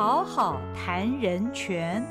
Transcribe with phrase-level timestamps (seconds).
[0.00, 2.02] 好好谈人权。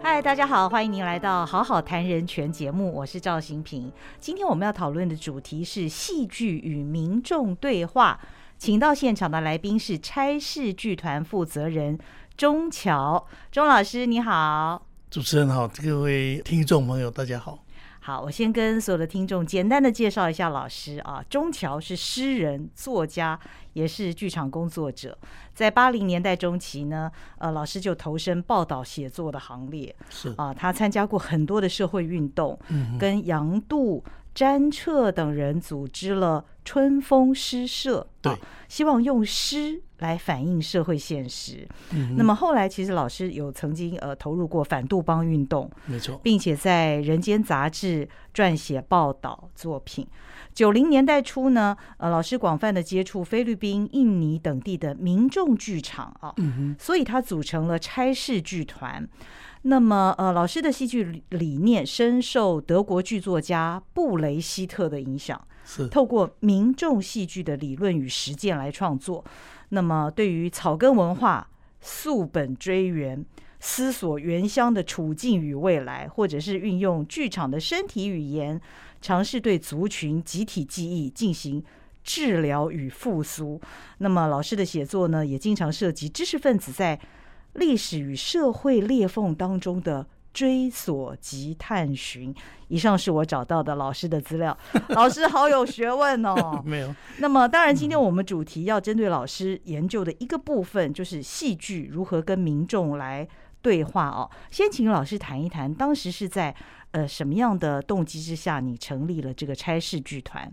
[0.00, 3.90] 嗨，大家好，欢迎您来到《好好谈人权》节目，我是赵新平。
[4.20, 8.20] 今天我们要讨论的主题是戏剧与民众对话，
[8.56, 11.98] 请到现场的来宾是差事剧团负责人
[12.36, 14.86] 钟桥，钟老师你好。
[15.10, 17.58] 主持人好，各位听众朋友大家好。
[18.04, 21.24] 好，我先跟所有的听众简单的介绍一下老师啊。
[21.30, 23.38] 钟桥是诗人、作家，
[23.74, 25.16] 也是剧场工作者。
[25.54, 27.08] 在八零年代中期呢，
[27.38, 29.94] 呃，老师就投身报道写作的行列。
[30.10, 32.58] 是啊，他参加过很多的社会运动，
[32.98, 34.02] 跟杨度。
[34.34, 38.32] 詹彻等人组织了春风诗社，对，
[38.68, 41.66] 希望用诗来反映社会现实。
[42.16, 50.06] 那么后来，其实老师有曾经呃投入过反杜邦运动，没错，并且在《人间》杂志撰写报道作品。
[50.54, 56.34] 九零年代初呢，呃，老师广泛的接触菲律宾、印尼等地的民众剧场啊，
[56.78, 59.08] 所以他组成了差事剧团。
[59.62, 65.40] 那么，呃，老师的戏剧理念深受德国剧作家布雷希特的影响，
[65.90, 69.24] 透过民众戏剧的理论与实践来创作。
[69.70, 71.48] 那么，对于草根文化
[71.80, 73.24] 溯本追源、
[73.60, 78.60] 思索原乡的处境与未来，或者是运用剧场的身体语言，
[79.00, 81.62] 尝试对族群集体记忆进行
[82.04, 83.60] 治疗与复苏。
[83.98, 86.98] 那么，老师的写作呢，也经常涉及知识分子在。
[87.56, 92.34] 历史与社会裂缝当中的追索及探寻。
[92.68, 94.56] 以上是我找到的老师的资料。
[94.90, 96.62] 老师好有学问哦。
[96.64, 96.94] 没有。
[97.18, 103.28] 那么，当然，今天我们主题要针对老师研究的一个部分，就是戏剧如何跟民众来
[103.60, 104.30] 对话哦。
[104.50, 106.54] 先请老师谈一谈，当时是在
[106.92, 110.50] 呃什么样的动机之下，你成立了这个差事剧团？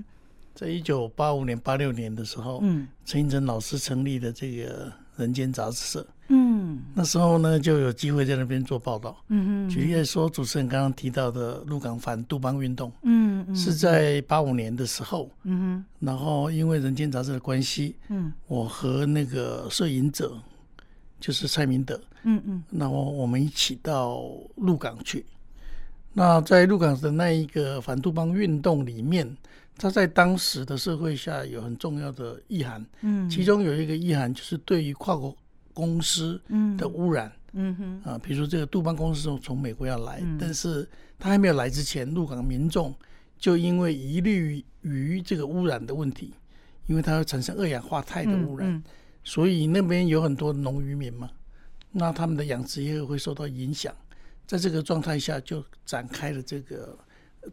[0.53, 6.05] 在一九八五年、八六年的时候，嗯，陈映真老师成立的这个人间杂志社。
[6.31, 9.17] 嗯，那时候呢，就有机会在那边做报道。
[9.29, 15.29] 嗯嗯，举例来说，主持人刚刚提到的鹿港反杜邦运动，嗯嗯，是在八五年的时候。
[15.43, 20.37] 嗯哼，然后因为人间杂志的关系，嗯，我和那个摄影者
[21.19, 24.21] 就是蔡明德，嗯嗯，然后我们一起到
[24.55, 25.25] 鹿港去。
[26.13, 29.35] 那在鹿港的那一个反杜邦运动里面，
[29.77, 32.85] 它在当时的社会下有很重要的意涵。
[33.01, 35.35] 嗯，其中有一个意涵就是对于跨国。
[35.79, 36.41] 公司
[36.77, 38.01] 的污染，嗯哼。
[38.03, 40.85] 啊，比如说这个杜邦公司从从美国要来，但是
[41.17, 42.93] 他还没有来之前，鹿港民众
[43.37, 46.33] 就因为疑虑于这个污染的问题，
[46.87, 48.83] 因为它会产生二氧化碳的污染，
[49.23, 51.29] 所以那边有很多农渔民嘛，
[51.91, 53.95] 那他们的养殖业会受到影响，
[54.45, 56.97] 在这个状态下就展开了这个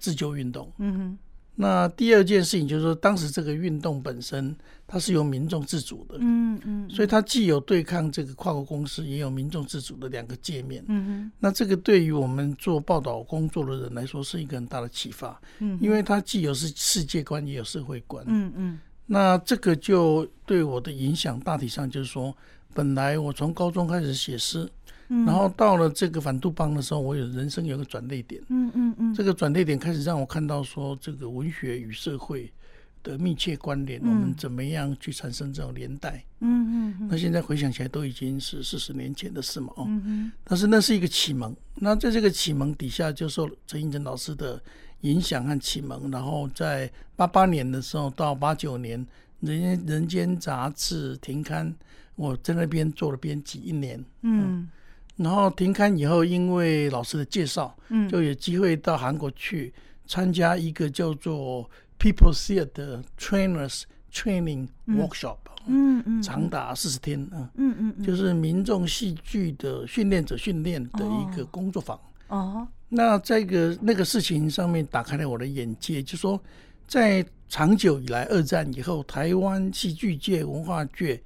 [0.00, 1.19] 自救运动，嗯哼。
[1.59, 4.55] 那第二件事情就是说，当时这个运动本身
[4.87, 11.33] 它是由民众自主的，嗯嗯，所以它既有对抗这个跨国公司，也有民众自主的两个界面，嗯哼。
[11.41, 18.78] 那这个对于我们做报道工作的人来说是一个很大的启发，嗯，因为它既有是世界观，也有社会观，嗯嗯。
[19.06, 22.37] 那这个就对我的影响大体上就是说，
[22.75, 24.69] 本来我从高中开始写诗。
[25.09, 28.43] 然后到了这个反杜邦的时候，我有人生有个转捩点。
[28.49, 32.53] 嗯嗯嗯，这个转捩点开始让我看到说，这个文学与社会
[33.03, 36.25] 的密切关联，我们怎么样去产生这种连带？
[36.41, 37.09] 嗯嗯。
[37.09, 39.72] 那现在回想起来，都已经是四十年前的事嘛。
[39.77, 39.84] 哦。
[39.87, 41.55] 嗯但是那是一个启蒙。
[41.77, 44.61] 那在这个启蒙底下，就受陈映真老师的
[45.03, 46.11] 影响和启蒙。
[46.11, 48.99] 然后在八八年的时候到八九年，
[49.41, 51.73] 《人间人间》杂志停刊，
[52.17, 54.05] 我在那边做了编辑一年。
[54.23, 54.69] 嗯。
[55.16, 59.72] 然后停刊以后，因为老师的介绍，嗯，就有机会到韩国去
[60.06, 61.69] 参加一个叫做
[61.99, 71.99] People Theatre Trainers Training Workshop，嗯嗯，长达四十天啊，嗯嗯，就是民众戏剧的训练者训练的一个工作坊。
[72.28, 76.38] 哦，那这个那个事情上面打开了我的眼界，就说
[76.87, 81.23] 在长久以来，二战以后，台湾戏剧界、文化界。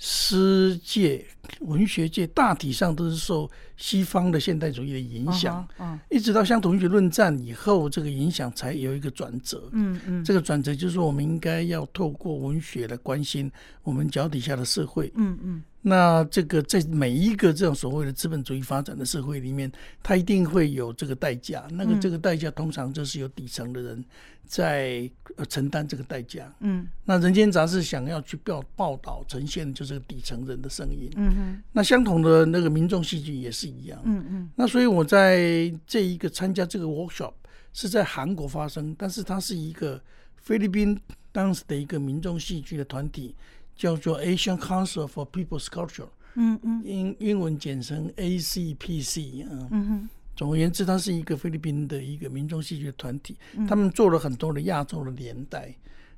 [0.00, 1.26] 诗界、
[1.60, 5.66] 文学界大体上都是受西方的现代主义的影响，
[6.08, 9.68] 一直到乡土文学论战以后，这个影响才有一个转折。
[9.72, 13.50] 嗯嗯，这个转折就是，我们应该要透过文学来关心
[13.82, 15.12] 我们脚底下的社会。
[15.16, 15.62] 嗯嗯。
[15.88, 19.70] 那这个在每一个这种所谓的资本主义发展的社会里面，
[20.02, 21.66] 它一定会有这个代价。
[21.72, 24.04] 那个这个代价通常就是有底层的人
[24.44, 25.10] 在
[25.48, 26.52] 承担这个代价。
[26.60, 31.10] 嗯，那人间杂志想要去报报道呈现就是底层人的声音。
[31.16, 33.98] 嗯嗯，那相同的那个民众戏剧也是一样。
[34.04, 37.32] 嗯嗯，那所以我在这一个参加这个 workshop
[37.72, 40.00] 是在韩国发生，但是它是一个
[40.36, 41.00] 菲律宾。
[41.30, 43.36] 当时的一个民众戏剧的团体，
[43.78, 49.68] 叫做 Asian Council for People's Culture，嗯嗯，英英文简称 ACPC 啊。
[49.70, 50.08] 嗯哼。
[50.36, 53.36] 总而言之，它是一个菲律宾的一个民众戏剧团体，
[53.66, 55.74] 他们做了很多的亚洲的年代。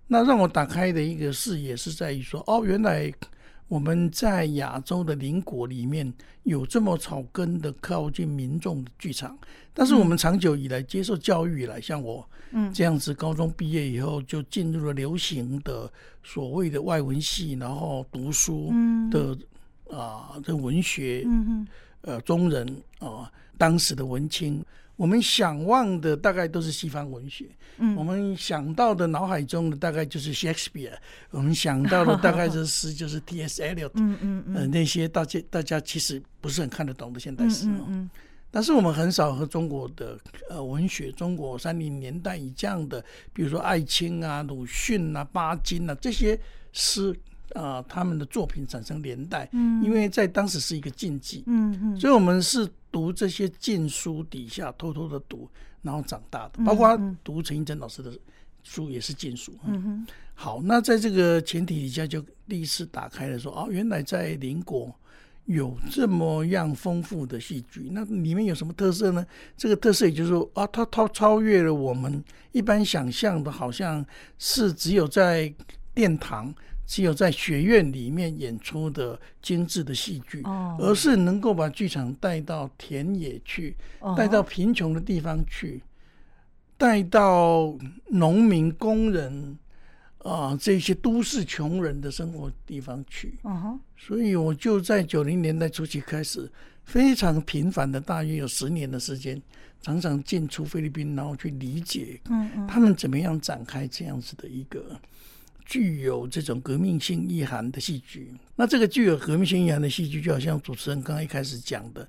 [0.07, 3.11] 那让我打开的一个视野是在于说，哦，原来
[3.71, 6.13] 我们在亚洲的邻国里面
[6.43, 9.39] 有这么草根的靠近民众的剧场，
[9.73, 12.29] 但是我们长久以来接受教育以来，像我
[12.75, 15.89] 这样子，高中毕业以后就进入了流行的
[16.25, 18.73] 所谓的外文系，然后读书
[19.09, 19.39] 的
[19.89, 21.25] 啊，这文学，
[22.01, 22.67] 呃，中人
[22.99, 23.31] 啊。
[23.57, 24.65] 当时的文青，
[25.01, 27.47] 我们想望的大概都是西方文学。
[27.79, 30.93] 嗯，我们想到的脑海中的大概就是 Shakespeare，
[31.31, 33.63] 我们想到的大概是诗就是 T.S.
[33.63, 33.93] Eliot。
[33.95, 37.65] 嗯嗯嗯，呃，那些大家大家其实不是很看得懂的现代诗。
[37.67, 38.11] 嗯嗯。
[38.51, 40.19] 但是我们很少和中国的
[40.51, 46.39] 呃文学，中国三零年代以这样的，比如说艾青啊、鲁迅啊、巴金啊这些
[46.73, 47.19] 诗。
[47.55, 55.49] 啊，他们的作品产生连带，嗯，因为在当时是一个禁忌，嗯嗯，所以我们是读这些禁书底下偷偷的读，
[55.83, 58.13] 然后长大的，包括读陈映真老师的
[58.63, 60.07] 书也是禁书，嗯哼。
[60.35, 64.91] 好，那在这个前提底下，就第一次打开了说，哦，原来在邻国
[65.45, 69.27] 有这么样丰富的戏剧，那里面有什么特色呢？
[69.57, 74.05] 这个特色也就是说，啊，它它超越了我们一般想象的，好像
[74.39, 75.53] 是只有在
[75.93, 76.55] 殿堂。
[76.91, 80.43] 只有在学院里面演出的精致的戏剧，
[80.77, 83.77] 而是能够把剧场带到田野去，
[84.17, 85.81] 带到贫穷的地方去，
[86.77, 87.79] 带到
[88.09, 89.57] 农民工人
[90.19, 93.39] 啊这些都市穷人的生活地方去。
[93.97, 96.51] 所以我就在九零年代初期开始，
[96.83, 99.41] 非常频繁的，大约有十年的时间，
[99.81, 102.21] 常常进出菲律宾，然后去理解，
[102.67, 105.01] 他们怎么样展开这样子的一个。
[105.71, 112.05] 具有这种革命性意涵的戏剧，那这个具有革命性意涵的戏剧，就好像主持人刚刚一开始讲的，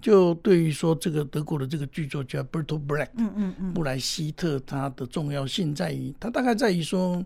[0.00, 7.22] 就对于说这个德国的这个剧作家 Bertolt Brecht，嗯嗯嗯，布莱希特，他的重要性在于，他大概在于说，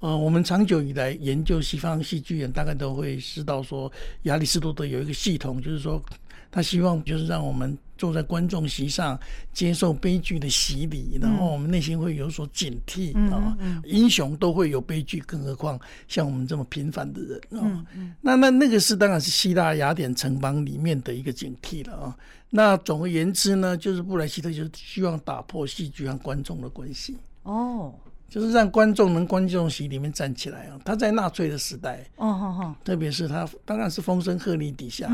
[0.00, 3.92] 呃，我们长久以来研究西方戏剧人，大概都会知道说，
[4.22, 6.02] 亚里士多德有一个系统，就是说。
[6.50, 9.18] 他希望就是让我们坐在观众席上
[9.52, 13.56] 接受悲剧的洗礼，然后我们内心会有所警惕啊。
[13.84, 17.84] 英雄都会有悲剧，更何况像我们这么平凡的人啊。
[18.20, 22.16] 那那那个是当然是希腊雅典城邦里面的一个警惕了啊。
[22.50, 27.92] 那总而言之呢，就是布莱希特就是希望打破戏剧和观众的关系哦，
[28.26, 30.80] 就是让观众能观众席里面站起来啊。
[30.82, 35.10] 他在纳粹的时代哦，特别是他当然是风声鹤唳底下。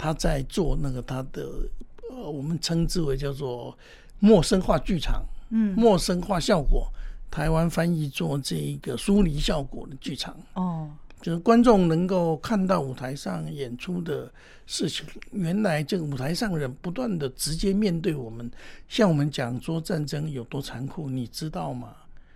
[0.00, 1.46] 他在做那个他的
[2.08, 3.76] 呃，我们称之为叫做
[4.18, 6.90] 陌生化剧场，嗯，陌生化效果，
[7.30, 10.88] 台湾翻译做这一个疏离效果的剧场，哦，
[11.20, 14.32] 就是观众能够看到舞台上演出的
[14.66, 18.50] 事情，原来这个舞台上人不断的直接面对我们，
[18.88, 21.94] 像我们讲说战争有多残酷，你知道吗？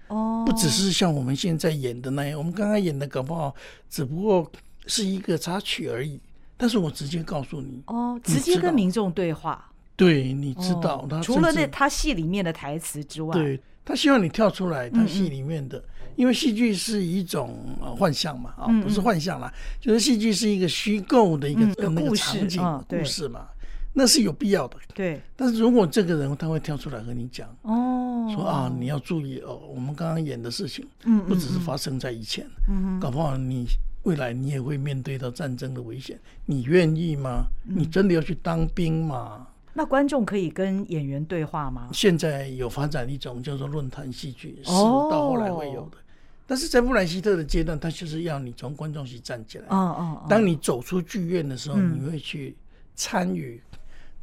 [0.09, 3.55] 哦，不只是像我们现在演的那样，我们刚刚演的搞不好
[3.89, 4.53] 只不过
[4.87, 6.21] 是一个插曲而已。
[6.57, 9.71] 但是我直接告诉你哦，直接跟民众对话。
[9.97, 15.81] 对，你知道他除了那他戏里面的台词之外，对他希望你跳出来，他戏里面的，
[16.17, 23.47] 因为戏剧是一种呃幻象嘛，啊，不是幻象啦，就是戏剧是一个虚构的一个那个场景故事嘛，
[23.93, 24.77] 那是有必要的。
[24.95, 33.65] 对，但是如果这个人他会跳出来和你讲哦，说啊，你要注意哦，我们刚刚演的事情，嗯，不只是发生在以前，嗯，搞不好你。
[34.05, 37.47] 未来你也会面对到战争的危险，你愿意吗？
[37.65, 39.49] 你真的要去当兵吗？
[39.73, 41.89] 那观众可以跟演员对话吗？
[41.93, 45.99] 现在有发展一种叫做论坛戏剧，是到后来会有的。
[46.47, 49.65] 但是在布莱希特的阶段，他就是要你从观众席站起来。
[49.69, 50.27] 哦哦。
[50.29, 52.55] 当你走出剧院的时候，你会去
[52.95, 53.61] 参与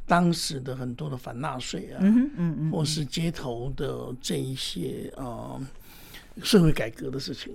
[0.06, 5.60] 当时的很多的反纳粹啊，嗯嗯嗯，或是街头的这一些啊
[6.42, 7.52] 社会改革的事情。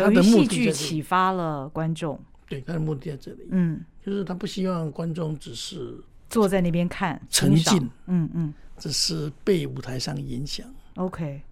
[0.00, 5.94] 他的戏剧启发了观众，对他的目的在这里，嗯，就是他不希望观众只是
[6.28, 10.66] 坐在那边看沉浸，嗯嗯，只是被舞台上影响。
[10.96, 11.42] OK，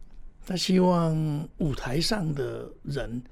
[0.46, 3.22] 他希望舞台上的人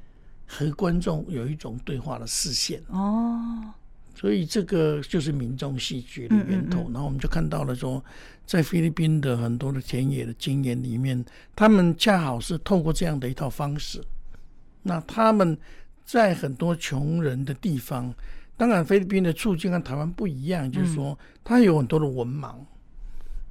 [0.47, 2.83] 和观众有一种对话的视线。
[2.89, 3.73] 哦，
[4.15, 6.89] 所以这个就是民众戏剧的源头。
[6.93, 8.03] 然后我们就看到了说，
[8.47, 14.03] 在菲律宾的很多的田野的经验里面，他们恰好是透过这样的一套方式。
[14.87, 15.59] 那他们
[16.05, 18.15] 在很多穷人的地方，
[18.57, 22.55] 当然菲律宾的处境跟台湾不一样，就是说他有很多的文盲。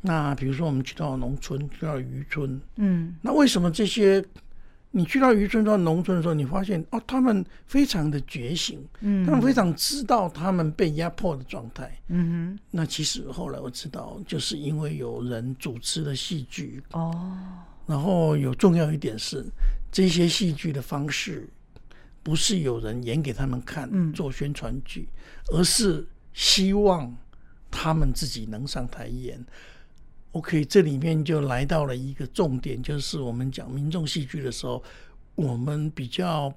[0.01, 4.23] 那比如说我们去到农村，去到渔村，嗯，那为什么这些
[4.91, 12.59] 你去到渔村到农村的时候，你发现哦，他们非常的觉醒，嗯，他们非常知道他们被压迫的状态，嗯哼。
[12.71, 16.81] 那其实后来我知道，就是因为有人主持了戏剧。
[16.93, 17.11] 哦，
[17.85, 19.43] 然后有重要一点是，
[19.95, 21.47] 这些戏剧的方式
[22.21, 25.07] 不是有人演给他们看做宣传剧，
[25.53, 27.15] 而是希望
[27.71, 29.41] 他们自己能上台演。
[30.33, 34.83] OK，这里面就来到了一个重点，就是我们讲民众戏剧的时候，
[35.35, 36.53] 我们比较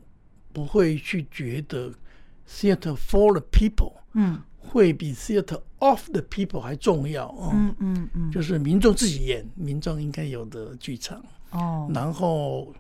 [0.53, 1.95] 不会去觉得
[2.49, 12.75] theater for the people，嗯，会比 theater of the people 还重要，嗯嗯嗯，就是民众自己演，民众应该有的剧场，哦，然后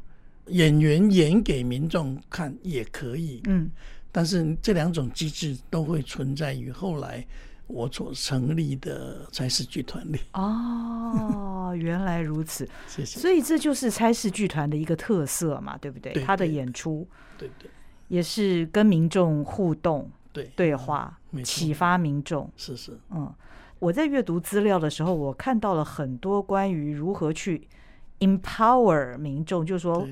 [0.49, 3.71] 演员演给民众看也可以，嗯，
[4.11, 7.26] 但是这两种机制都会存在于后来。
[7.71, 13.21] 我所成立的差事剧团里哦， 原来如此，谢谢。
[13.21, 16.14] 所以这就是差事剧团的一个特色嘛，对不对？
[16.25, 17.71] 他的演出，对对，
[18.09, 22.50] 也是跟民众互动，对对话，启发民众。
[22.57, 23.31] 是是，嗯，
[23.78, 27.69] 我在阅读资料的时候，我看到了很多关于如何去
[28.21, 30.07] empower 民众，就是说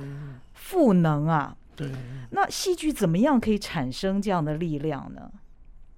[0.54, 1.56] 赋能啊。
[1.74, 1.90] 对，
[2.30, 5.30] 那戏剧怎么样可以产生这样的力量呢？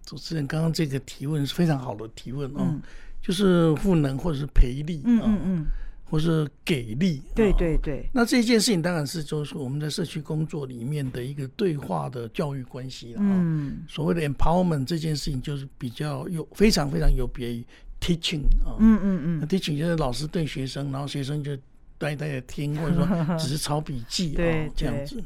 [0.04, 2.74] 主持人刚刚这个提问是非常好的提问哦，
[3.22, 5.66] 就是赋能或者是培力，嗯嗯嗯，
[6.10, 8.08] 或是给力，对对对。
[8.12, 13.72] 那这件事情当然是就是我们在社区工作里面的一个对话的教育关系了啊。
[13.86, 17.64] 所谓的 empowerment 这件事情就是比较有非常非常有别于
[18.00, 21.56] teaching 啊，嗯嗯嗯，teaching 就是老师对学生，然后学生就
[21.98, 25.22] 呆呆的听，或者说 只是抄笔记啊这样子。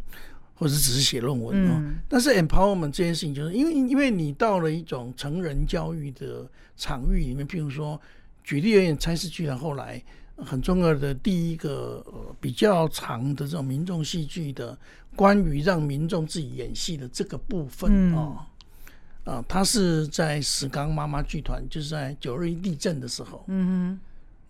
[0.55, 8.01] 或者只是写论文哦，但是 empowerment 这件事情，就是因为因为你到了一种成人教育的场域里面，譬如说
[8.45, 10.01] 举例而言，差事剧团后来
[10.37, 12.05] 很重要的第一个
[12.41, 14.79] 比较长的这种民众戏剧的
[15.17, 18.47] 关于让民众自己演戏的这个部分啊
[19.25, 24.01] 啊，它是在石冈妈妈剧团，就是在九二一地震的时候，嗯哼，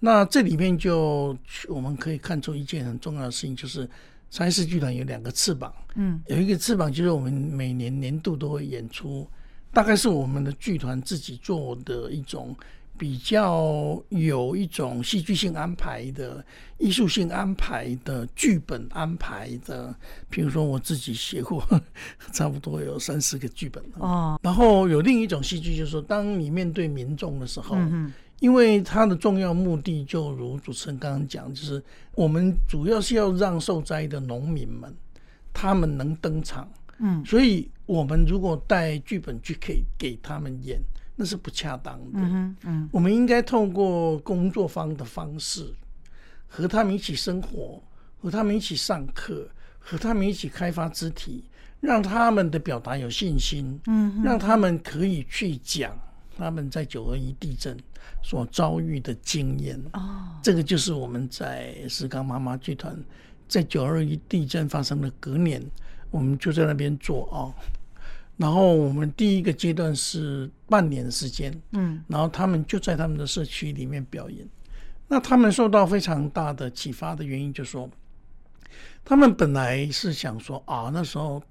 [0.04, 1.36] 那这里面就
[1.68, 3.88] 我们可以看出一件很重要的事情，就是。
[4.34, 9.28] 三世剧团有两个翅膀，嗯，有一个翅膀就是我们每年年度都会演出，
[9.74, 12.56] 大概是我们的剧团自己做的一种
[12.96, 16.42] 比较有一种戏剧性安排的
[16.78, 19.94] 艺术性安排的剧本安排的，
[20.30, 21.62] 譬如说我自己写过
[22.32, 27.76] 差不多有三四个剧本哦，然后有另一种戏剧，就是说当你面对民众的时候。
[28.42, 31.80] 因为它的重要目的，就如主持人刚刚讲，就是
[32.16, 34.92] 我们主要是要让受灾的农民们，
[35.52, 36.68] 他们能登场。
[36.98, 40.80] 嗯，所以我们如果带剧本去给给他们演，
[41.14, 42.18] 那是不恰当的。
[42.18, 45.72] 嗯嗯，我们应该透过工作方的方式，
[46.48, 47.80] 和他们一起生活，
[48.20, 51.44] 和他们一起上课，和他们一起开发肢体，
[51.78, 53.80] 让他们的表达有信心。
[53.86, 55.96] 嗯，让他们可以去讲。
[56.36, 57.76] 他们在九二一地震
[58.22, 62.96] 所遭遇的经验哦，这个就是我们在石冈妈妈剧团
[63.48, 65.62] 在九二一地震发生的隔年，
[66.10, 67.52] 我们就在那边做啊。
[68.36, 74.46] 然后我们第一个阶段是半年时间，嗯，然后他们就在他们的社区里面表演。
[75.08, 77.88] 那他们受到非常大的启发的原因，就说
[79.04, 81.42] 他们本来是想说啊，那时候。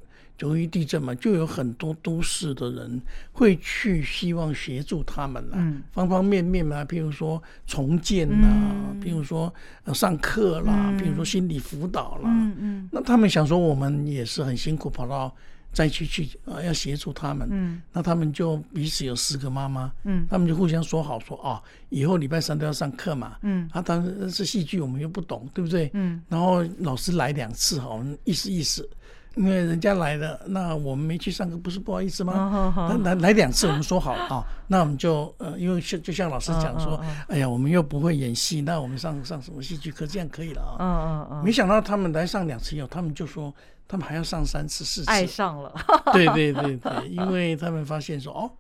[0.42, 3.00] 九一地震嘛，就有很多都市的人
[3.32, 9.54] 会去希望协助他们啦，方方面面嘛，譬如说重建啦，譬如说
[9.94, 15.32] 上课啦，譬如说心理辅导啦，嗯嗯，那他们想说我们也是很辛苦，跑到
[15.72, 25.92] 灾区去啊，要协助他们，嗯，那他们就彼此有四个妈妈，嗯，他们就互相说好说啊，以后礼拜三都要上课嘛，嗯，啊，当然是戏剧，我们又不懂，对不对？
[25.94, 28.90] 嗯，然后老师来两次哈，我们意思意思。
[29.36, 33.00] 因为人家来了，那我们没去上课，不是不好意思吗？
[33.04, 40.76] 来来两次，我们说好啊， 那我们就呃，因为像就像老师讲说，哎呀，我们又不会演戏，那我们上上什么戏剧课，这样可以了啊。
[40.80, 41.44] 嗯嗯嗯。
[41.46, 43.54] 没想到他们来上两次以后，他们就说
[43.88, 45.10] 他们还要上三次、四次。
[45.10, 45.74] 爱上了。
[46.12, 48.52] 对对对对，因为他们发现说， 哦，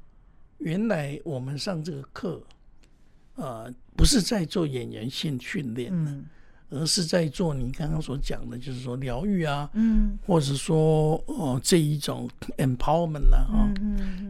[0.60, 2.42] 原来我们上这个课，
[3.36, 5.92] 呃，不是在做演员训训练。
[5.94, 6.25] 嗯。
[6.72, 13.70] 而是在做你刚刚所讲的，就是说疗愈啊，嗯，或者说哦这一种 empowerment 呢，啊，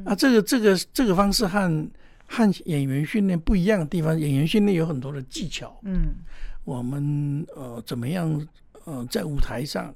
[0.05, 1.88] 啊，这个这个这个方式和
[2.27, 6.15] 和演员训练不一样的地方，演员训练有很多的技巧，嗯，
[6.63, 8.48] 我们呃怎么样
[8.86, 9.93] 呃在舞台上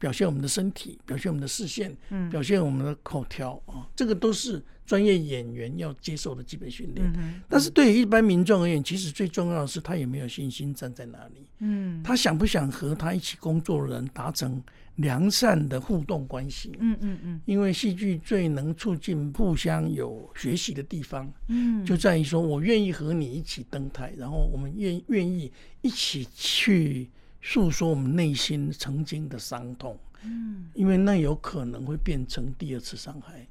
[0.00, 7.12] 表现我们的身体，表现我们的视线，嗯，表现我们的口条啊，这个都是专业演员要接受的基本训练。
[7.48, 14.62] 但是对于一般民众而言，其实最重要的是他有没有信心站在哪里，嗯，他想不想和他一起工作的人达成
[14.96, 25.52] 良善的互动关系，嗯嗯嗯，因为戏剧最能促进互相有学习的地方，嗯，就在于说我愿意和你一起登台，然后我们愿愿意
[25.82, 27.10] 一起去。
[27.42, 33.46] 诉说我们内心曾经的伤痛，嗯，因为那有可能会变成第二次伤害。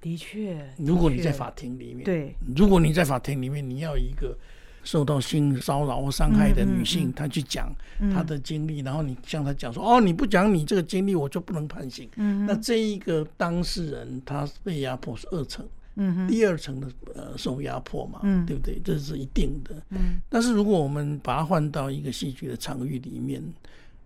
[0.00, 4.38] 的确，如果你在法庭里面，对，如果你在法庭里面，你要一个
[4.84, 7.74] 受到性骚扰或伤害的女性，她去讲
[8.12, 15.66] 她的经历，然后你向她讲说：“哦，你不讲你这个经历，我就不能判刑。”嗯，那这一个当事人他被压迫是二层。
[15.98, 18.80] 嗯第二层的呃受压迫嘛，嗯，对不对？
[18.82, 19.74] 这是一定的。
[19.90, 23.42] 嗯，但是如果我们把它换到一个戏剧的场域里面，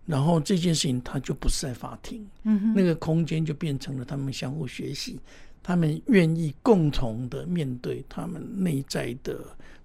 [0.05, 5.19] 然后这件事情它就不是在法庭，嗯那个空间就变成了他们相互学习，
[5.61, 9.39] 他们愿意共同的面对他们内在的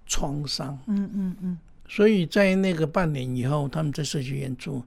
[0.05, 0.77] 创伤。
[0.87, 1.57] 嗯嗯嗯。
[1.87, 4.83] 所以在那个半年以后，他们在社区演出，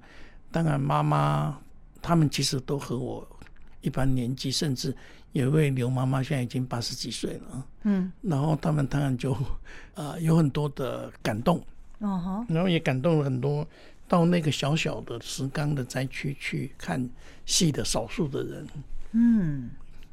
[0.50, 1.58] 当然妈妈
[2.00, 3.26] 他们其实都和我
[3.82, 4.96] 一般年纪，甚至。
[5.32, 9.32] 有一位刘妈妈，现在已经八十几岁了，嗯，然后他们当然就，
[9.94, 11.58] 啊， 有很多的感动，
[11.98, 13.66] 然后也感动了很多
[14.06, 17.08] 到那个小小的石冈的灾区去看
[17.46, 18.66] 戏的少数的人，
[19.12, 19.70] 嗯，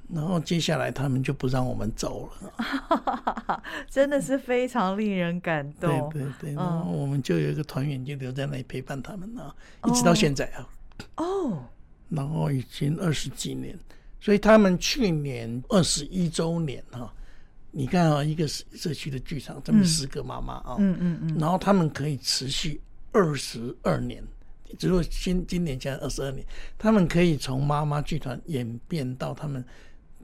[0.08, 3.62] 然后接下来他们就不让我们走了，
[3.92, 9.54] 真的是非常令人感动，对对对，然后我们就有一个团员就留在那里陪伴他们啊，
[9.86, 10.70] 一直到现在啊，
[11.18, 11.66] 哦，
[12.10, 13.78] 然后已经二十几年。
[14.22, 17.10] 所以他们去年二十一周年哈，
[17.72, 22.82] 你看啊，一个社区的剧场，这么十个妈妈啊，嗯嗯嗯，然后他们可以持续
[23.14, 24.22] 二十二年，
[24.78, 26.46] 只有今今年加二十二年，
[26.78, 29.64] 他们可以从妈妈剧团演变到他们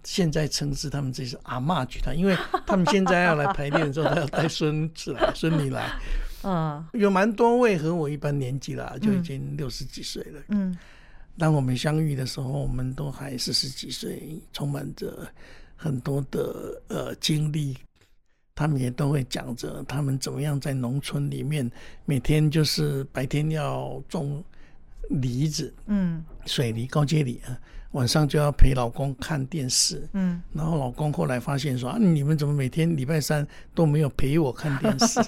[0.03, 2.35] 现在称之他们这是阿妈剧团，因为
[2.67, 5.89] 他们现在要来排练的时候，他要带孙子来、孙女来，
[6.43, 10.77] 嗯，有蛮多位和我一般年纪啦，就已经六十几岁了，嗯。
[11.37, 15.27] 当我们相遇的时候，我们都还是十几岁，充满着
[15.75, 17.77] 很多的呃经历。
[18.57, 21.69] 他们也都会讲着他们怎么样在农村里面，
[22.05, 24.41] 每天就是白天要种
[25.09, 27.59] 梨子，嗯，水梨、高阶梨啊。
[27.95, 35.21] 晚上就要陪老公看电视，嗯，然后老公后来发现说啊，你们怎么每天礼拜三都没有陪我看电视？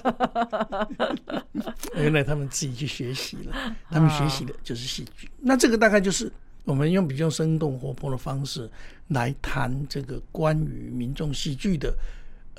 [1.96, 3.56] 原来他们自己去学习了，
[3.90, 5.30] 他们学习的就是戏剧。
[5.40, 6.30] 那这个大概就是
[6.64, 8.70] 我们用比较生动活泼的方式
[9.08, 11.96] 来谈这个关于民众戏剧的，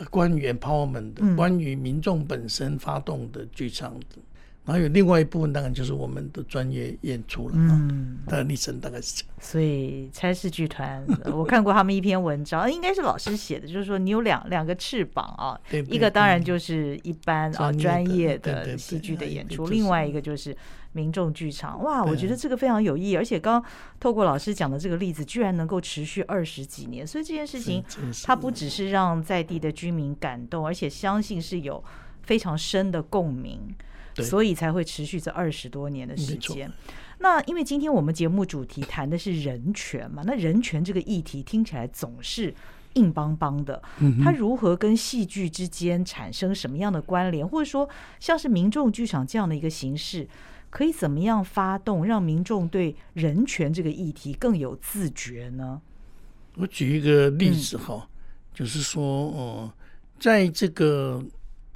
[0.09, 3.93] 关于 empowerment 的，关于民众本身发动的剧场
[4.65, 4.73] 的。
[4.73, 7.55] 还有另外一部分，当然就是我们的专业演出了。
[7.57, 9.35] 嗯，的历程大概是这样。
[9.39, 20.55] 所以差事剧团， 我看过他们一篇文章，应该是老师写的，就是说你有两两个翅膀啊，一个当然就是一般啊专业的戏剧的演出，另外一个就是
[20.91, 21.81] 民众剧场。
[21.83, 23.63] 哇，我觉得这个非常有意义，而且刚
[23.99, 27.83] 透过老师讲的这个例子，居然能够持续二十几年，所以这件事情
[28.25, 31.83] 它不只是让在地的居民感动，而且相信是有
[32.23, 33.73] 非常深的共鸣。
[34.23, 36.71] 所以才会持续这二十多年的时间。
[37.21, 42.53] 那因为今天我们节目主题谈的是人权嘛，那人权这个议题听起来总是
[42.93, 43.81] 硬邦邦的。
[44.23, 47.89] 它如何跟戏剧之间产生什么样的关联，或者说
[48.21, 50.25] 像是民众剧场这样的一个形式，
[50.69, 55.81] 可以怎么样发动，让民众对人权这个议题更有自觉呢？
[56.55, 58.07] 我举一个例子哈，
[58.53, 59.73] 就是说，哦，
[60.17, 61.21] 在这个。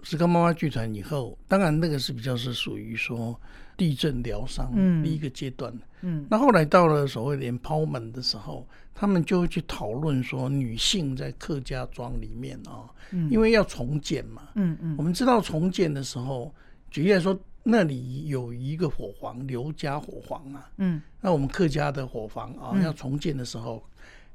[0.04, 3.40] 石冈妈妈剧团以后，当然那个是比较是属于说
[3.76, 5.74] 地震疗伤第一个阶段。
[6.02, 12.92] 嗯，那后来到了所谓连抛门的时候，他们就会去讨论说女性在客家庄里面啊，
[13.32, 14.50] 因为要重建嘛。
[14.56, 16.54] 嗯嗯，我们知道重建的时候，
[16.92, 20.70] 举例来说，那里有一个火房刘家火房啊。
[20.78, 23.82] 嗯，那我们客家的火房啊，要重建的时候，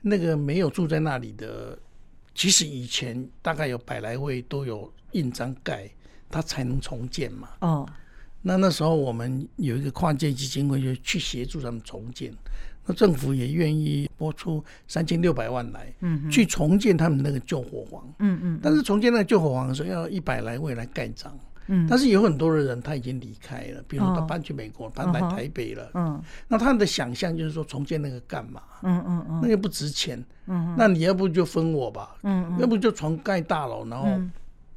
[0.00, 1.78] 那个没有住在那里的。
[2.34, 5.88] 其实以前大概有百来位都有印章盖，
[6.30, 7.48] 它才能重建嘛。
[7.60, 7.88] 哦，
[8.42, 12.32] 那那时候我们有一个跨界基金会，就去协助他们重建。
[12.86, 18.02] 那政府也愿意拨出三千六百万来，嗯，去重建他们那个旧火房。
[18.20, 18.60] 嗯嗯。
[18.62, 21.36] 但是重建那个旧火房的时候，要一百来位来盖章。
[21.70, 25.90] 嗯，但是有很多的人他已经离开了，比如他搬去美国，搬来台北了。
[25.92, 26.18] 嗯，
[26.48, 28.62] 那他们的想象就是说重建那个干嘛？
[28.82, 30.24] 嗯嗯嗯，那个不值钱。
[30.46, 32.16] 嗯，那你要不就分我吧。
[32.22, 34.08] 嗯要不就重盖大楼，然后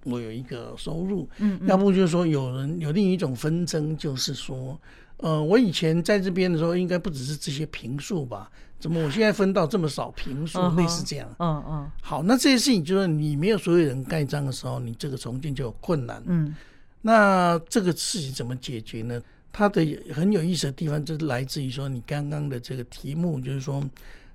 [0.03, 1.27] 我有一个收入。
[1.37, 4.79] 嗯，要不就是说有人有另一种纷争，就是说，
[5.17, 8.49] 呃，我以前在这边的时候，应该不只是这些平数吧？
[8.79, 10.59] 怎么我现在分到这么少平数？
[10.75, 11.29] 类似这样。
[11.37, 11.91] 嗯嗯。
[12.01, 16.21] 好，那这些事情就是你没有所有人盖章的时候，你这个重建就有困难。
[16.25, 16.55] 嗯。
[17.03, 19.21] 那这个事情怎么解决呢？
[19.53, 23.83] 它的很有意思的地方，就是来自于说你刚刚的这个题目，就是说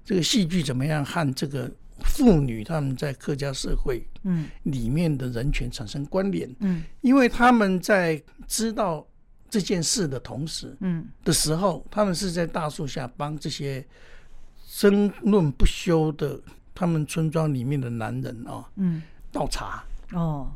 [0.05, 1.71] 这个戏剧怎么样和这个
[2.05, 4.49] 妇女他们在客家社会嗯。
[4.65, 6.49] 里面的人权产生关联。
[6.61, 6.83] 嗯。
[7.01, 9.07] 因为他们在知道。
[9.49, 13.83] 这件事的同时，嗯，的时候，他们是在大树下帮这些
[14.75, 16.39] 争论不休的
[16.75, 20.51] 他们村庄里面的男人啊，嗯，倒茶哦，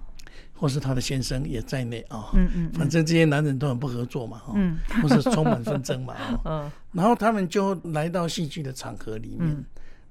[0.53, 9.65] 或是他的先生也在内啊，嗯嗯，反正这些男人都很不合作嘛，嗯，或是充满纷争嘛， 嗯，然后他们就来到戏剧的场合里面，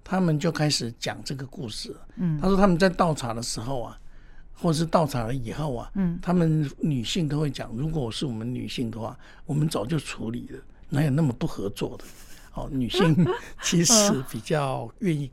[0.04, 4.00] 他们就开始讲这个故事，嗯，他说他们在倒茶的时候啊。
[4.62, 10.60] 或者是倒茶了以后啊，嗯，他们女性都会讲，如果是我们女性的话，我们早就处理了，
[10.90, 12.04] 哪有那么不合作的？
[12.56, 13.16] 哦，女性
[13.64, 13.94] 其实
[14.30, 15.32] 比较愿意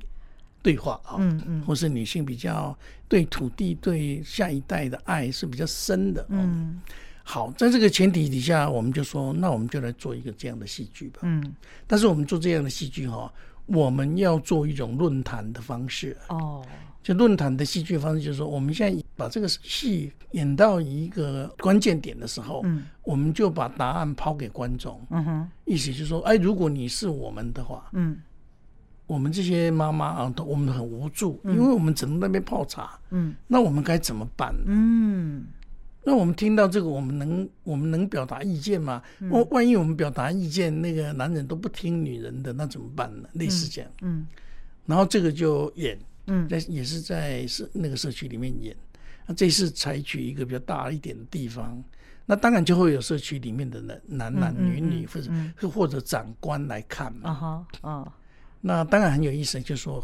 [0.63, 6.81] 对话啊，嗯嗯，或是女性比较对土地、对下一代的爱是比较深的，嗯。
[7.25, 11.53] 好，在这个前提底下，我们就说，那我们就来做一个这样的戏剧吧，嗯。
[11.85, 13.29] 但是我们做这样的戏剧哈，
[13.67, 16.17] 我们要做一种论坛的方式。
[16.29, 16.65] 哦。
[17.03, 28.19] 就论坛的戏剧方式，就是说，我们现在把这个戏演到一个关键点的时候，嗯，我们就把答案抛给观众，嗯哼，意思就是说，哎，如果你是我们的话，嗯，
[29.07, 34.53] 我们这些妈妈啊，都我们很无助，因为我们只能那边泡茶，嗯，那我们该怎么办？
[34.67, 35.47] 嗯，
[36.07, 39.03] 那我们听到这个，我们能我们能表达意见吗？
[39.29, 43.29] 万万一我们表达意见，那个男人都不听女人的，那怎么办呢？
[43.33, 44.25] 类似这样，嗯，
[44.87, 45.99] 然后这个就演。
[46.29, 48.75] 嗯，在也是在社那个社区里面演，
[49.27, 51.81] 那这次采取一个比较大一点的地方，
[52.25, 55.31] 那当然就会有社区里面的男男男女女或者
[55.69, 57.31] 或者长官来看嘛。
[57.31, 58.13] 啊哈，啊，
[58.61, 60.03] 那当然很有意思，就是说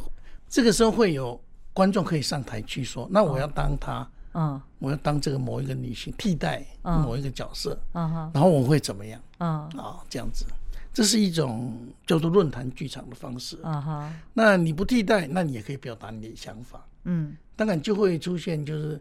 [0.48, 1.40] 这个时候会有
[1.72, 9.20] 观众可以上台去说，那我要当他，嗯，我要当这个某一个女性替代某一个角色，然后我会怎么样？
[9.38, 10.44] 嗯，啊，这样子。
[10.94, 11.74] 这是一种
[12.06, 14.14] 叫做论坛剧场的方式啊哈。
[14.34, 16.84] 那你不替代，那你也可以表达你的想法。
[17.04, 19.00] 嗯，当然就会出现就是，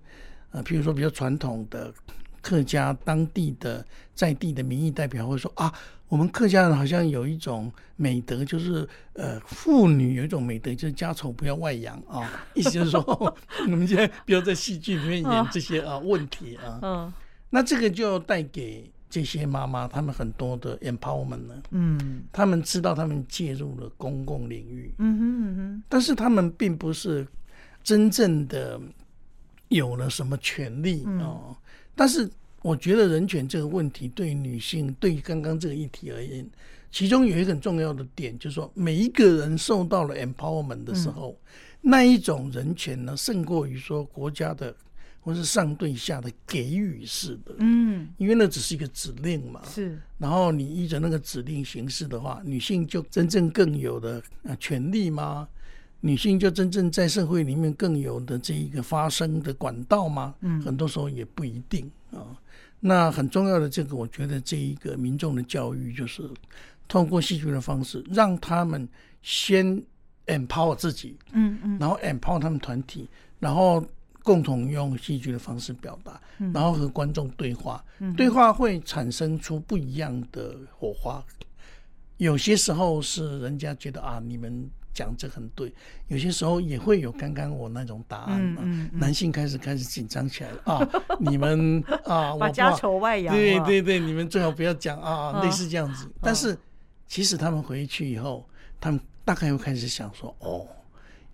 [0.52, 1.94] 呃，譬如说比较传统的
[2.42, 5.74] 客家当地的在地的民意代表会说啊，
[6.12, 12.30] 我们客家人好像有一种美德，就是呃，妇女有一种美德，就是家丑不要外扬啊。
[12.54, 13.02] 意思就是说，
[13.64, 16.80] 我们现在不要在戏剧里面演这些啊问题啊。
[16.82, 17.14] 嗯，
[17.50, 18.92] 那这个就带给。
[19.14, 27.28] 这些妈妈，他们很多的 empowerment 呢，嗯，他们知道他们介入了公共领域，嗯哼嗯哼，但是他们并不是
[27.84, 28.80] 真正的
[29.68, 31.54] 有了什么权利哦。
[31.94, 32.26] 但是
[32.62, 36.48] 我觉得人权这个问题对女性，对于刚刚这个议题而言，
[36.92, 41.38] 其中有一个很重要的点，就是说每一个人受到了 empowerment 的时候，
[41.82, 44.76] 那一种人权呢，胜过于说国家的。
[45.24, 49.96] 或是上对下的给予式的，嗯，因为那只是一个指令嘛，是。
[50.18, 55.48] 然后你依着那个指令行事的话，女性就真正更有的啊权利吗？
[56.00, 60.34] 女性就真正在社会里面更有的这一个发声的管道吗？
[60.42, 62.26] 嗯，很多时候也不一定啊。
[62.82, 66.30] 那很重要的这个，我觉得这一个民众的教育，就是
[66.90, 68.86] 通过戏剧的方式，让他们
[69.22, 69.82] 先
[70.28, 73.08] empower 自己，嗯嗯，然后 empower 他们团体，
[73.40, 73.82] 然后。
[74.24, 76.22] 共同用戏剧的方式表达，
[76.54, 77.84] 然后和观众对话，
[78.16, 81.26] 对话会产生出不一样的火花。
[82.18, 85.70] 有些时候是人家觉得啊，你们讲这很对；
[86.08, 90.62] 有些时候也会有刚刚我那种答案，男性开始开始紧张起来了。
[90.66, 90.90] 啊！
[91.20, 96.10] 你们啊， 把家丑外扬，对对对，你们最好不要讲啊，类似这样子。
[96.22, 96.58] 但是
[97.08, 98.48] 其实他们回去以后，
[98.80, 100.68] 他们大概又开始想说哦。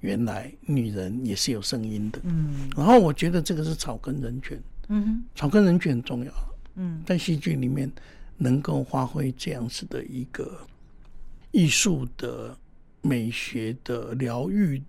[0.02, 6.32] 原来女人也是有声音的，嗯，然后我觉得这个是草根人权，嗯，草根人权很重要，
[6.76, 7.92] 嗯，在戏剧里面
[8.38, 10.60] 能够发挥这样子的一个
[11.50, 12.56] 艺术的
[13.02, 14.82] 美学的疗愈，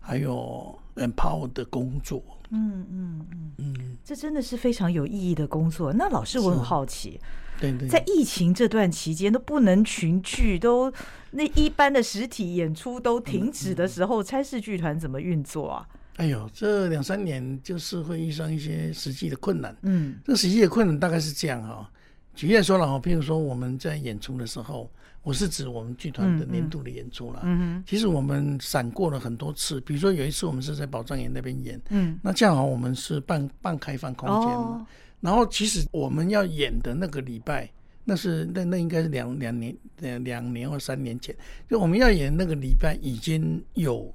[0.00, 5.92] 还有 empower 的工作，嗯嗯嗯嗯，这真的是非常有意义的工作。
[5.92, 7.20] 那老师，我很好奇。
[7.58, 10.92] 对对，在疫情这段期间都不能群聚，都
[11.30, 15.88] 那一般的实体演出都停止的时候，差事剧团怎么运作啊？
[16.16, 19.74] 哎呦，这两三年就是会遇上一些实际的困难。
[19.82, 21.90] 嗯，这实际的困难大概是这样哈。
[22.34, 24.90] 举例说了哈，譬如说我们在演出的时候，
[25.26, 27.42] 我是指我们剧团的年度的演出了。
[27.84, 34.86] 其实我们闪过了很多次，比如说有一次我们是在宝藏岩那边演，嗯，那恰好我们是半半开放空间嘛。
[35.20, 37.68] 然后，其实我们要演的那个礼拜，
[38.04, 41.34] 那是那那应该是两两年两两年或三年前，
[41.68, 44.08] 就我们要演那个礼拜已经有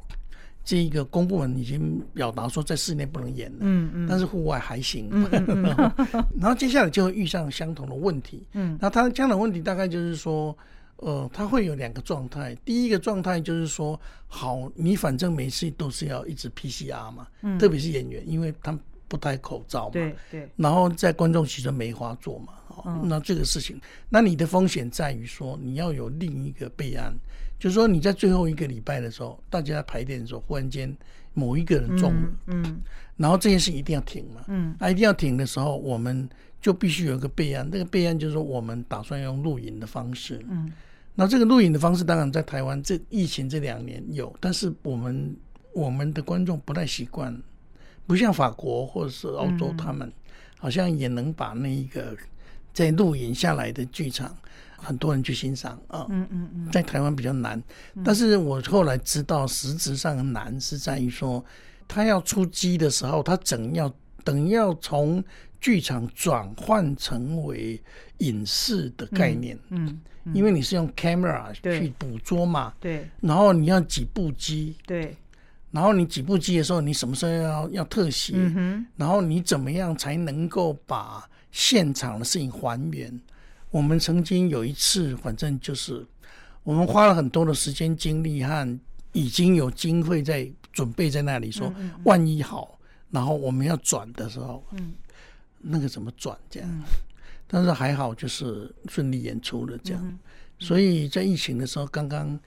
[0.63, 5.09] 这一个公部门已经表达说在室内不能演了，嗯嗯，但是户外还行，
[6.39, 10.57] 然后接下来就会遇上相同的问题，嗯，那它相同问题大概就是说，
[11.01, 22.53] 呃，它会有两个状态，第一个状态就是说，好，你反正每次都是要一直 PCR 嘛，嗯，特别是演员，因为他们不戴口罩嘛，对对，然后在观众席就梅花座嘛。
[23.03, 27.13] 那这个事情，那你的风险在于说，你要有另一个备案，
[27.59, 30.95] 就是说你在最后一个礼拜的时候，大家在排练的时候，忽然间
[31.33, 32.81] 某一个人中了，嗯，
[33.17, 36.27] 然后这件事一定要停嘛，嗯，那一定要停的时候，我们
[36.61, 40.71] 就必须有一个备案，那个备案就是说，我们打算用录影的方式，嗯，
[41.15, 45.35] 那这个录影的方式，当然在台湾这疫情这两年有，但是我们
[45.73, 47.35] 我们的观众不太习惯，
[48.07, 50.11] 不像法国或者是澳洲，他们
[50.57, 52.17] 好像也能把那一个。
[52.73, 54.33] 在录影下来的剧场，
[54.77, 56.07] 很多人去欣赏啊。
[56.09, 57.61] 嗯嗯嗯，在台湾比较难，
[58.01, 61.43] 但是我后来知道，实质上难是在于说，
[61.85, 63.93] 他要出击的时候，他整要
[64.23, 65.21] 等要从
[65.61, 67.81] 剧场转换成为
[68.17, 69.57] 影视的概念。
[69.69, 70.01] 嗯，
[70.33, 72.73] 因为你是用 camera 去捕捉嘛。
[72.81, 73.07] 对。
[73.21, 74.75] 然后你要几部机。
[74.85, 75.15] 对。
[75.71, 78.33] 然后你几部机的时候，你什么时候要要特写？
[78.35, 81.25] 嗯然后你怎么样才能够把？
[81.53, 83.19] 现场的事情还原，
[83.71, 86.07] 我们曾经有一次，反正就是
[86.63, 88.79] 我们花了很多的时间、精力和
[89.11, 91.69] 已经有经费在准备在那里，说
[92.05, 94.93] 万一好，然后我们要转的时候，嗯，
[95.61, 96.83] 那个怎么转这样？
[97.47, 100.19] 但是还好，就是顺利演出了这样。
[100.59, 102.39] 所以在疫情的时候，刚刚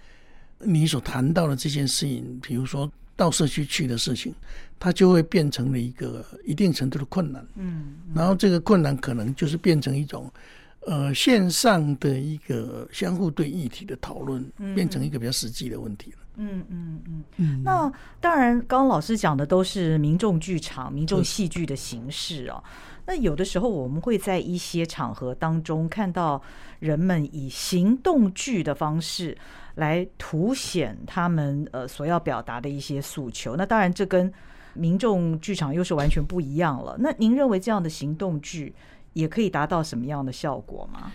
[0.59, 2.90] 你所谈到的这件事情，比如说。
[3.16, 4.35] 到社区去的事情，
[4.77, 7.46] 它就会变成了一个一定程度的困难。
[7.55, 10.29] 嗯，然后这个困难可能就是变成一种，
[10.81, 16.18] 呃，线上的一个相互对议题的讨论，变成一个比较实际的问题了。
[16.37, 17.62] 嗯嗯嗯嗯。
[17.64, 22.62] 那当然，刚刚老师讲的都是民众剧场、民众戏剧的形式啊。
[23.07, 26.40] 那有的时候我们会在一些场合当中看到
[26.81, 29.37] 人们以行动剧的方式。
[29.77, 33.57] 来凸显他们呃所要表达的一些诉求。
[33.57, 34.33] 那当然，这跟
[34.75, 36.94] 民众剧场又是完全不一样了。
[37.01, 38.73] 那您认为这样的行动剧
[39.14, 41.11] 也可以达到什么样的效果吗？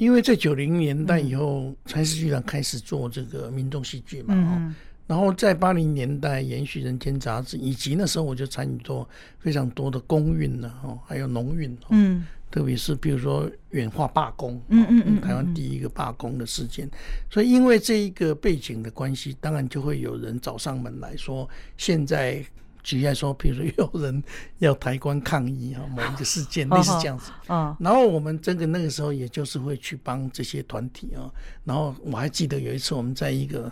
[0.00, 4.34] 因为在九零年代以后，才是剧场开始做这个民众戏剧嘛。
[4.34, 4.74] 嗯。
[5.06, 9.06] 然后在八零年代，延续《人间》杂志，以及那时候我就参与做
[9.38, 11.76] 非常多的公运呢，哦，还有农运。
[11.90, 12.24] 嗯。
[12.50, 16.90] 特别是比如说远化罢工，嗯嗯嗯，台湾第一个罢工的事件，
[17.30, 22.44] 所以因为这一个背景的关系，当然就会有人找上门来说，现在
[22.82, 24.22] 举例来说，比如说有人
[24.58, 31.30] 要抬棺抗议啊， 某一个事件类似这样子，啊，然后我们这个那个时候也就是会去帮这些团体啊，
[31.64, 33.70] 然后我还记得有一次我们在一个，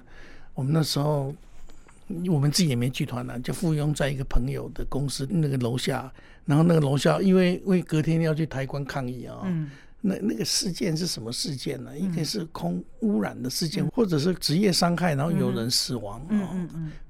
[0.54, 1.34] 我们那时候。
[2.26, 6.10] 我们自己也没剧团了，就附庸在一个朋友的公司那个楼下，
[6.46, 9.40] 然后那个楼下因为为隔天要去抬棺抗议啊，
[10.00, 11.98] 那那个事件是什么事件呢？
[11.98, 16.54] 应该是空污染的事件，或者是职业伤害，然后有人死亡啊，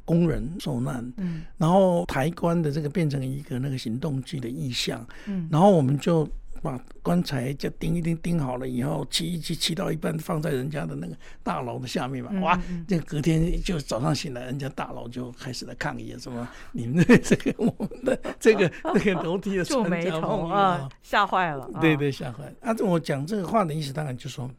[0.04, 1.12] 工人受难，
[1.56, 5.06] 然后抬棺的这个变成一个那个行动剧的意象，
[5.50, 6.28] 然后我们就。
[6.62, 12.30] 把棺材就钉一钉，钉好了以后，砌一砌，砌到一半，放在人家的那个大楼的下面嘛。
[12.40, 21.70] 哇，这隔天就早上醒来，人家大楼就开始来抗议，什么你们的这个我们的 这个这个楼梯的 皱眉头啊，吓坏了。
[21.80, 22.52] 对对，吓坏了。
[22.60, 24.50] 啊，我讲这个话的意思，当然就说，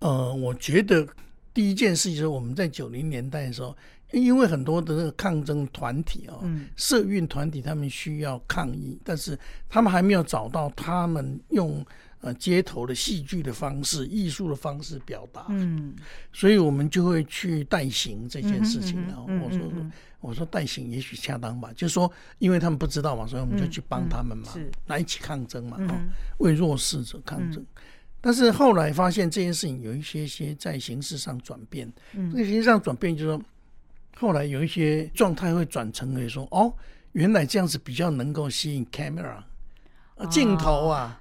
[0.00, 1.06] 呃，我觉得
[1.52, 3.76] 第一件事就是我们在九零年代的时候。
[4.12, 6.38] 因为很多的抗争团体啊，
[6.76, 9.36] 社运团体，他们需要抗议，但是
[9.68, 11.84] 他们还没有找到他们用
[12.20, 15.46] 呃街头的戏剧的方式、艺术的方式表达。
[15.48, 15.96] 嗯，
[16.32, 19.02] 所以我们就会去代行这件事情。
[19.08, 19.60] 然后我说，
[20.20, 24.48] 我说代行也许恰当吧，就是说，因为他们不知道嘛，所以我们就去帮他们嘛，
[24.86, 25.76] 来一起抗争嘛，
[26.38, 27.64] 为弱势者抗争。
[28.20, 31.92] 但是后来发现这件事情有一些些在形式上转变。
[32.12, 33.42] 嗯，那形式上转变就是说。
[34.18, 36.72] 后来有一些状态会转成为说，哦，
[37.12, 39.36] 原来这样子比较能够吸引 camera
[40.30, 41.20] 镜头啊，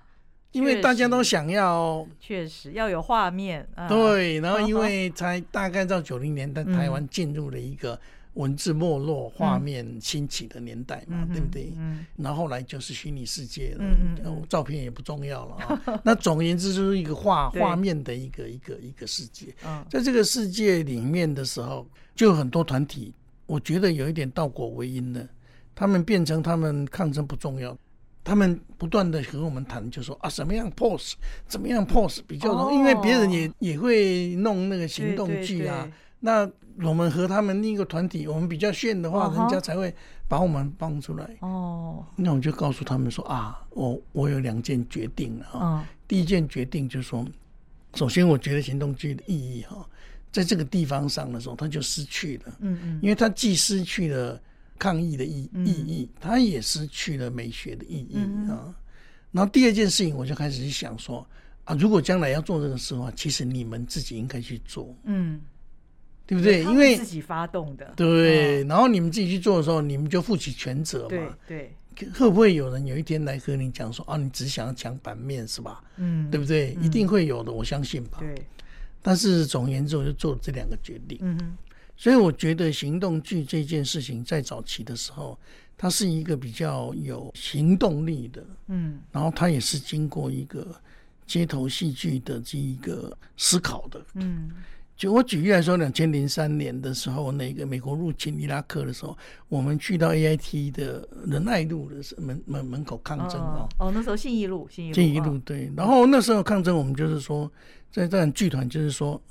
[0.51, 3.67] 因为大家都想要，确实要有画面。
[3.89, 7.99] 对，然后 因为才大概到九零年代，台湾进入了一个。
[8.33, 11.71] 文字没落，画面兴起的年代嘛，对不对？
[11.77, 12.05] 嗯。
[12.17, 13.83] 然后后来就是虚拟世界了，
[14.25, 16.01] 嗯照片也不重要了啊。
[16.03, 19.53] 那总而言之，就是一个画画面的一个一个一个世界。
[19.89, 23.13] 在这个世界里面的时候，就很多团体，
[23.45, 25.27] 我觉得有一点倒果为因的，
[25.75, 27.77] 他们变成他们抗争不重要，
[28.23, 31.13] 他们不断的和我们谈，就说啊，什么样 pose，
[31.47, 35.87] 怎么样 pose 比较容易，因为别人也也会弄那个行动剧啊。
[36.25, 36.49] 那
[36.87, 39.93] 我们和他们另一个团体，我们比较炫的话，人家才会
[40.29, 41.29] 把我们放出来。
[41.41, 45.85] 哦，那我就告诉他们说啊，我我有两件决定了啊。
[46.07, 47.27] 第一件决定就是说，
[47.95, 49.85] 首先我觉得行动剧的意义哈，
[50.31, 52.55] 在这个地方上的时候，它就失去了。
[52.61, 54.39] 嗯嗯，因为它既失去了。
[54.79, 58.17] 抗议的意意义，它也失去了美学的意义
[58.49, 58.73] 啊。
[59.31, 61.25] 然后第二件事情，我就开始去想说
[61.63, 65.39] 啊，如果将来要做这个事的话，其实你们自己应该去做，嗯，
[66.25, 66.63] 对不对？
[66.63, 68.63] 因为自己发动的，对。
[68.63, 71.37] 然后你们自己去做的时候，你们就负起全责嘛。
[71.47, 71.73] 对。
[72.15, 75.83] 会不会有人有一天来和你讲说啊，你只想要抢版面是吧？
[75.97, 76.75] 嗯，对不对？
[76.81, 78.17] 一定会有的，我相信吧。
[78.19, 78.33] 对。
[79.01, 81.19] 但是总而言之，我就做了这两个决定。
[81.21, 81.57] 嗯哼。
[81.95, 85.37] 所以我觉得行动剧这件事情在早期的时候，
[85.77, 90.75] 它是一个比较有行动力的，嗯，然后它也是经过一个
[91.27, 94.49] 街头戏剧的这一个思考的，嗯。
[94.95, 99.17] 就我举例来说，两千零三年的时候，那个美国入侵伊拉克的时候，
[99.49, 103.67] 我们去到 A I T 的仁爱路的门门门口抗争哦。
[103.79, 104.95] 哦，那时候信义路，信义路。
[104.95, 107.51] 信义路对，然后那时候抗争，我们就是说，
[107.91, 109.21] 在这样剧团就是说。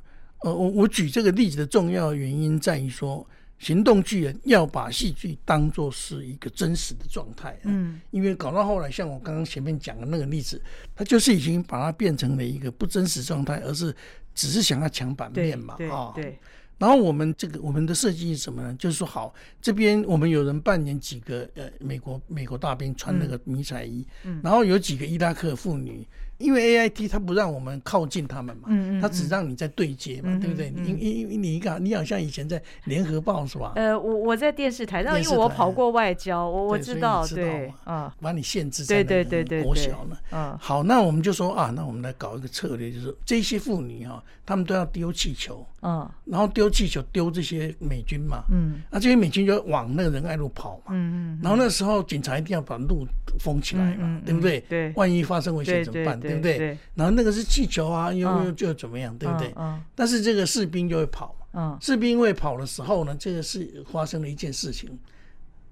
[0.45, 3.25] 呃，我我举这个例子的重要原因在于说，
[3.61, 10.61] 行动剧人要把戏剧当做是一个真实的状态，嗯，因为搞到后来，像我刚刚前面讲的那个例子，
[10.97, 13.95] 它就是已经把它变成了一个不真实状态，而是
[14.35, 16.39] 只是想要抢版面嘛，啊，对。
[16.79, 18.75] 然后我们这个我们的设计是什么呢？
[18.77, 26.07] 就是说，好，这边我们有人扮演几个呃美国美国大兵穿那个迷彩衣，嗯，然后有几个伊拉克妇女。
[26.39, 28.69] 因为 A I T 它不让我们靠近他们嘛，
[29.01, 30.73] 它只让你在对接嘛，对不对？
[30.77, 33.73] 因因因你看，你好像以前在联合报是吧？
[33.77, 40.17] 呃，我我在电视台，因为我跑过外交，我我知道，对啊，把你限制在那个国小呢。
[40.33, 53.07] 嗯，好，那我们就说啊，那我们来搞一个策略，就是这些妇女哈，她们都要丢气球，嗯，然后丢气球丢这些美军嘛，嗯，那这些美军就往那个仁爱路跑嘛，嗯嗯，然后那时候警察一定要把路
[53.41, 54.61] 封起来嘛，对不对？
[54.69, 56.19] 对，万一发生危险怎么办？
[56.19, 56.79] 对不对？
[56.95, 59.53] 然后那个是气球啊，又又就怎么样，对不对？
[59.95, 61.79] 但是这个士兵就会跑嘛。
[61.81, 64.89] 士兵会跑的时候呢，这个是发生了一件事情，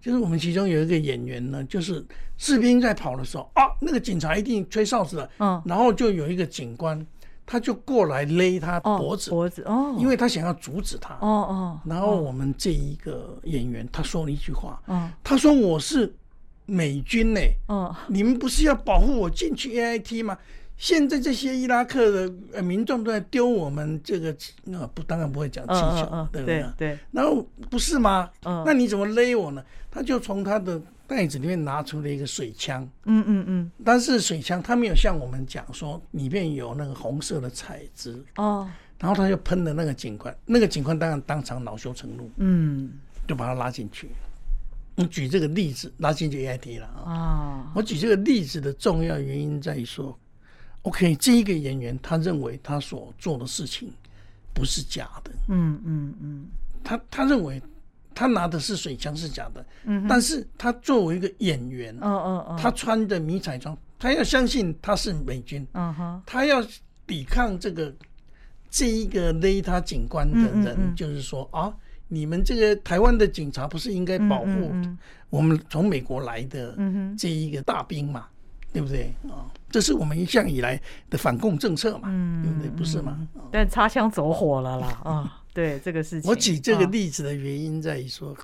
[0.00, 2.04] 就是我们其中有一个演员呢，就是
[2.36, 5.30] 士兵在跑的时候啊，那个警察一定吹哨子了。
[5.38, 7.06] 嗯，然后就有一个警官，
[7.50, 11.14] 他就过来勒他脖子，脖子哦，因为他想要阻止他。
[11.14, 16.14] 哦哦，然后我们这一个演员他说了一句话，嗯，他说我是。
[16.66, 17.40] 美军呢？
[17.68, 20.38] 嗯，你们不是要保护我进去 A I T 吗？
[20.76, 22.08] 现在这些伊拉克
[22.52, 24.32] 的民众都在丢我们这个，
[24.66, 26.64] 那不当然不会讲气球，对不对？
[26.78, 26.98] 对。
[27.10, 28.30] 然后不是吗？
[28.44, 28.62] 嗯。
[28.64, 29.60] 那你怎么勒我呢？
[29.90, 32.88] 他就从他的袋子里面拿出了一个水枪。
[33.04, 33.72] 嗯嗯嗯。
[33.84, 38.24] 但是水枪他没有像我们讲说里面有那个红色的彩纸。
[38.36, 38.70] 哦。
[39.00, 42.30] 然后他就喷了那个警官，那个警官当然当场恼羞成怒。
[42.36, 42.92] 嗯。
[43.26, 44.08] 就把他拉进去。
[44.96, 47.72] 我举这个例子，拉进去 A I T 了啊！
[47.74, 50.18] 我举这个例子的重要原因在于说
[50.82, 53.90] ，OK，这一个演员他认为他所做的事情
[54.52, 56.46] 不是假的，嗯嗯嗯，
[56.84, 57.62] 他他认为
[58.20, 66.62] 他拿的是水枪是假的，嗯，但是他作为一个演员，嗯嗯嗯，他穿的迷彩装，他要相信他是美军，嗯哼，他要
[67.06, 67.90] 抵抗这个
[68.68, 71.72] 这一个勒他警官的人，就是说啊。
[72.12, 74.72] 你们这个台湾的警察不是应该保护
[75.30, 76.76] 我们从美国来的
[77.16, 78.26] 这一个大兵嘛？
[78.72, 79.46] 对不对啊？
[79.70, 82.08] 这是我们一向以来的反共政策嘛？
[82.42, 82.68] 对不对？
[82.70, 83.16] 不是吗？
[83.52, 85.39] 但擦枪走火了啦啊！
[85.52, 88.36] 对这个事情，我举这个例子的原因在于说，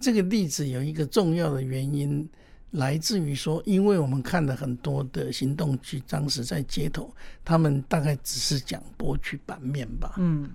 [0.00, 2.28] 这个例子有一个重要的原因
[2.72, 10.14] 来自于说，因为我们看了很多的行动剧，当时在街头，他们大概只是讲博取版面吧。
[10.18, 10.50] 嗯。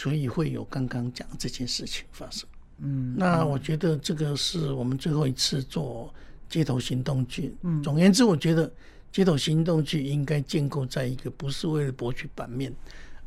[0.00, 2.48] 所以会有刚刚讲这件事情发生。
[2.78, 6.14] 嗯，那我觉得这个是我们最后一次做
[6.48, 7.52] 街头行动剧。
[7.62, 8.72] 嗯，总而言之，我觉得
[9.10, 12.72] 街头行动剧应该建构在一个不是为了博取版面，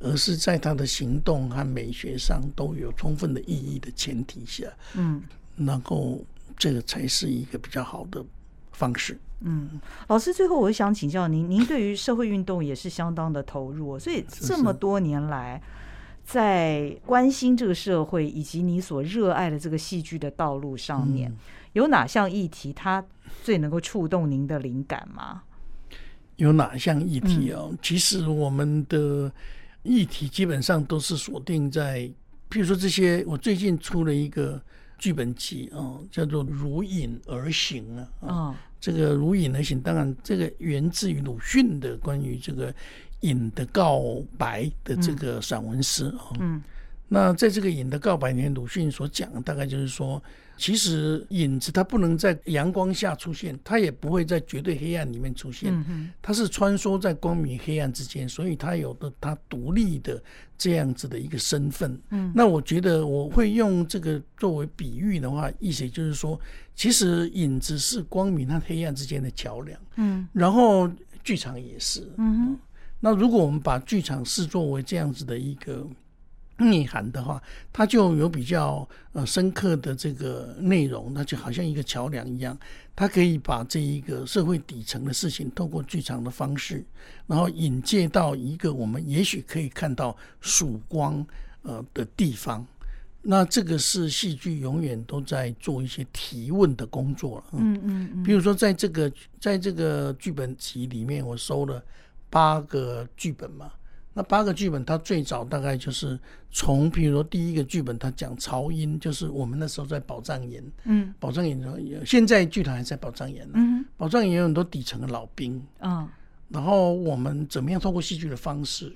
[0.02, 5.22] 而是在他的行动和美学上都有充分的意义的前提下，嗯，
[5.56, 6.20] 然后
[6.58, 8.24] 这个才是一个比较好的
[8.72, 9.18] 方式。
[9.42, 15.62] 嗯，老师，最后我想请教您，您对于社会运动也是相当的投入，所以这么多年来。
[16.24, 21.36] 在关心这个社会以及你所热爱的这个戏剧的道路上面，
[21.74, 23.04] 有哪项议题它
[23.44, 25.42] 最能够触动您的灵感吗？
[26.36, 27.74] 有哪项议题哦？
[27.82, 29.30] 其实我们的
[29.84, 32.02] 议题基本上都是锁定在，
[32.50, 34.62] 譬如说这些，我最近出了一个
[34.98, 37.86] 剧本集哦，叫做《如影而行》
[38.28, 38.56] 啊。
[38.80, 42.74] 这个如影而行，当然这个源自于鲁迅的关于这个
[43.20, 44.02] 影的告
[44.40, 46.34] 白的这个散文诗啊。
[46.40, 46.60] 嗯，
[47.14, 50.22] 那在这个影的告白里面，鲁迅所讲大概就是说。
[50.58, 55.74] 其实影子它不能在阳光下出现，它也不会在绝对黑暗里面出现，
[56.22, 60.22] 它是穿梭在光明黑暗之间，所以它有的它独立的
[60.60, 62.00] 这样子的一个身份。
[62.12, 66.40] 嗯，那我觉得我会用这个作为比喻的话，意思就是说，
[66.76, 69.80] 其实影子是光明和黑暗之间的桥梁。
[69.96, 70.88] 嗯，然后
[71.24, 72.08] 剧场也是。
[72.18, 72.56] 嗯，
[73.00, 75.88] 那如果我们把剧场视作为这样子的一个。
[76.70, 77.42] 内涵的话，
[77.74, 82.58] 它就有比较呃深刻的这个内容，那就好像一个桥梁一样，
[82.96, 86.86] 它可以把这一个社会底层的事情，透过剧场的方式，
[87.28, 91.26] 然后引介到一个我们也许可以看到曙光
[91.64, 92.66] 呃的地方。
[93.24, 97.46] 那这个是戏剧永远都在做一些提问的工作了。
[97.52, 98.24] 嗯嗯嗯。
[98.24, 101.84] 比如说，在这个在这个剧本集里面，我收了
[102.32, 103.72] 八个剧本嘛。
[104.14, 106.20] 那八个剧本，它最早大概就是
[106.52, 111.64] 从，比如说第一个剧本，它讲曹英，就是我们那时候在宝藏营，嗯，宝藏营
[112.06, 116.12] 现在剧团还在宝藏营呢，嗯，宝藏营有很多底层的老兵，啊，
[116.50, 118.96] 然后我们怎么样通过戏剧的方式，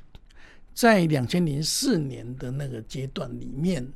[0.73, 3.87] 在两千零四年的那个阶段里面。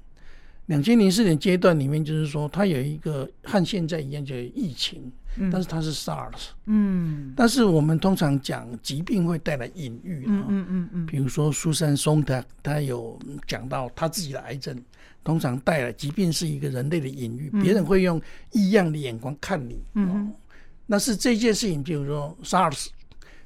[0.68, 5.12] 两千零四年阶段里面，就是说它有一个和现在一样，就是疫情，
[5.52, 6.50] 但是它是 SARS。
[6.66, 11.06] 嗯，但是我们通常讲疾病会带来隐喻嗯嗯嗯嗯。
[11.06, 14.78] 比如说苏珊松他他有讲到他自己的癌症，
[15.24, 18.22] 通常带来疾病是一个人类的隐喻，别人会用
[18.52, 19.82] 异样的眼光看你。
[19.94, 20.34] 嗯，
[20.86, 22.88] 那是这件事情，比如说 SARS，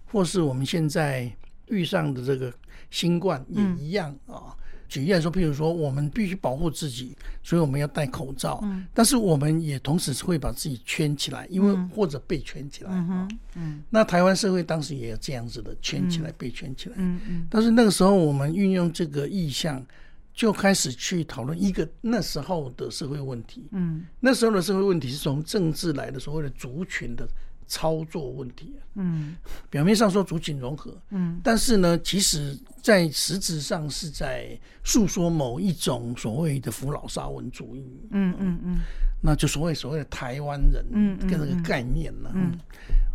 [0.05, 1.31] 或是我们现在
[1.67, 2.51] 遇上的这个
[2.89, 4.55] 新冠也一样啊。
[4.93, 8.59] 举例来说，譬如说，我们必须保护自己，所以我们要戴口罩。
[8.61, 12.91] 嗯，但是我们也同时会把自己圈起来，因为或者被圈起来。
[12.93, 13.83] 嗯嗯。
[13.89, 16.95] 那台湾社会当时也有这样子的圈起来、被圈起来。
[16.99, 17.47] 嗯嗯。
[17.49, 19.83] 但是那个时候，我们运用这个意向，
[20.31, 23.63] 就开始去讨论一个那时候的社会问题。
[23.71, 24.05] 嗯。
[24.19, 27.27] 那时候的社会问题是从政治来的，所谓的族群的。
[27.73, 29.35] 操作问题，嗯，
[29.67, 38.77] 表面上说族群融合，嗯，但是呢，其实在实质上是在诉说某一种所谓的扶老沙文主义，嗯嗯嗯，
[39.23, 42.51] 那就所谓所谓的台湾人，嗯跟这个概念呢，嗯，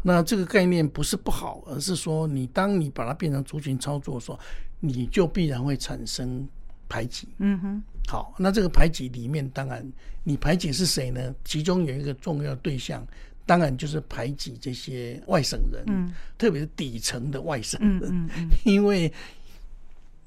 [0.03, 4.41] 那这个概念不是不好，而是说你当你把它变成族群操作的时候，
[4.81, 6.45] 你就必然会产生
[6.89, 9.89] 排挤，嗯哼，好，那这个排挤里面，当然
[10.25, 11.33] 你排挤是谁呢？
[11.45, 13.07] 其中有一个重要对象。
[13.49, 19.11] 当然就是排挤这些外省人，嗯，特别是底层的外省人，嗯嗯， 因为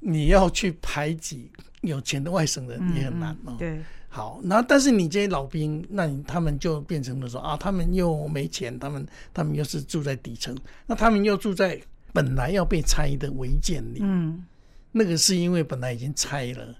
[0.00, 1.48] 你要去排挤
[1.82, 3.54] 有钱的外省人也很难哦。
[3.56, 10.56] 对，好，那但是你这些老兵，那你他们就变成了说啊，他们又没钱，他们他们又是住在底层，
[10.86, 11.80] 那他们又住在
[12.12, 14.44] 本来要被拆的违建里，嗯，
[14.90, 16.74] 那个是因为本来已经拆了，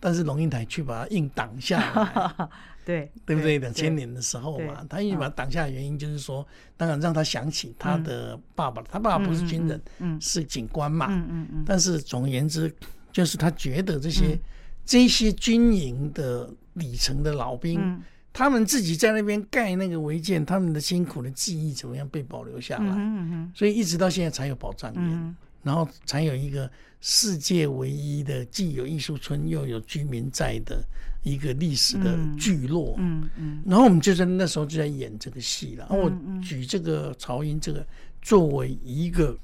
[0.00, 2.48] 但是龙应台去把它硬挡下来。
[2.86, 3.58] 对，对不对？
[3.58, 11.64] 两千年的时候嘛，他硬把它挡下的原因就是说，当然让他想起他的爸爸，他爸爸不是军人，嗯，是警官嘛，嗯嗯嗯。
[11.66, 12.72] 但是总而言之，
[13.10, 14.38] 就是他觉得这些
[14.84, 18.00] 这些军营的底层的老兵，
[18.32, 22.84] 他们自己在那边盖那个违建，他们的辛苦的记忆怎么样被保留下来？
[22.84, 25.36] 嗯嗯所以一直到现在才有保障员，
[25.66, 30.82] 然后才有一个世界唯一的既有艺术村又有居民在的。
[31.22, 35.78] 一个历史的聚落，嗯嗯，然后我们就在那时候就在演这个戏了。
[35.78, 37.84] 然后我举这个曹英这个
[38.22, 39.36] 作为一个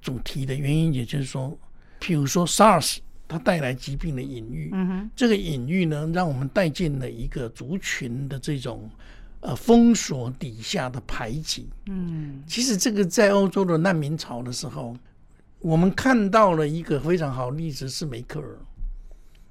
[0.00, 1.58] 主题的原因，也就是说，
[2.00, 8.88] 譬如说 SARS 它带来疾病的隐喻，嗯哼，这个隐喻呢，让我们带进了一个族群的这种
[9.40, 11.66] 呃封锁底下的排挤。
[11.86, 14.96] 嗯，其实这个在欧洲的难民潮的时候，
[15.60, 18.58] 我们看到了一个非常好例子是梅克尔，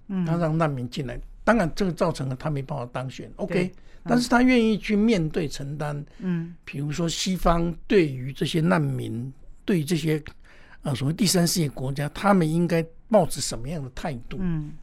[0.08, 1.20] 嗯，他让难民进来。
[1.43, 3.72] 当然，这个造成了他没办法当选，OK，
[4.03, 9.32] 但是他愿意去面对承担，嗯，比如说西方对于这些难民，
[9.64, 10.24] 对于这些
[10.82, 14.38] 呃所谓第三世界国家，他们应该抱着什么样的态度？
[14.39, 14.74] 嗯，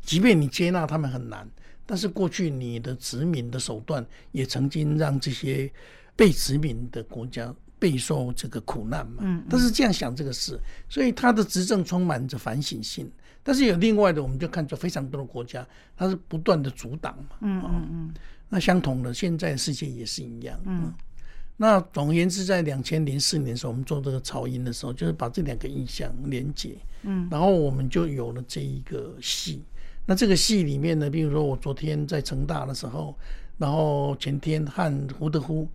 [0.00, 1.48] 即便你接纳他们很难，
[1.84, 5.68] 但是过去你的殖民的手段也曾经让这些
[6.14, 10.58] 被殖民的国家备受这个苦难嘛，嗯，但是这样想这个事，
[10.88, 13.10] 所以他的执政充满着反省性。
[13.42, 15.66] 但是有另外的，我们就看出非常多的国家，
[15.96, 17.36] 它是不断的阻挡嘛。
[17.40, 18.14] 嗯嗯嗯。
[18.50, 20.60] 那相同的，现在世界也是一样。
[20.66, 20.92] 嗯。
[21.56, 26.76] 那总而言之，在两千零四年的时候，我们做这个草音的时候，就是把这两个意象连接。
[27.04, 27.26] 嗯。
[27.30, 29.62] 然后我们就有了这一个戏。
[30.04, 33.16] 那这个戏里面呢，比如说我昨天在成大的时候，
[33.56, 35.66] 然后前天和胡德夫。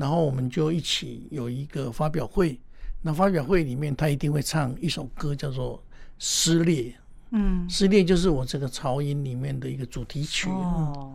[0.00, 2.58] 然后我们就一起有一个发表会。
[3.02, 5.76] 那发表会里面，他一定会唱一首歌，叫做
[6.18, 6.84] 《撕裂》。
[7.32, 10.48] 嗯，《撕裂》就是我这个潮音里面的一个主题曲。
[10.48, 11.14] 哦，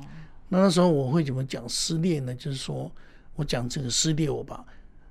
[0.49, 2.33] 那那时候我会怎么讲撕裂呢？
[2.35, 2.91] 就是说
[3.35, 4.63] 我讲这个撕裂，我吧